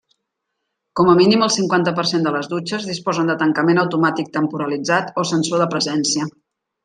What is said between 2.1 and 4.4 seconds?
cent de les dutxes disposen de tancament automàtic